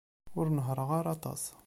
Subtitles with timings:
[0.39, 1.43] Ur nehhṛeɣ ara aṭas.